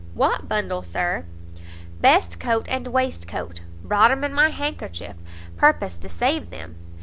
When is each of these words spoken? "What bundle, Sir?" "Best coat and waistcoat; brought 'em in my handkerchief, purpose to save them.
"What 0.15 0.49
bundle, 0.49 0.81
Sir?" 0.81 1.25
"Best 1.99 2.39
coat 2.39 2.65
and 2.67 2.87
waistcoat; 2.87 3.61
brought 3.83 4.09
'em 4.09 4.23
in 4.23 4.33
my 4.33 4.49
handkerchief, 4.49 5.15
purpose 5.57 5.95
to 5.97 6.09
save 6.09 6.49
them. 6.49 6.75